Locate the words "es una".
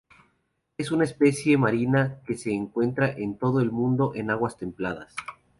0.79-1.03